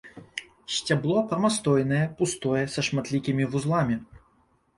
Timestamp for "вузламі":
3.53-4.01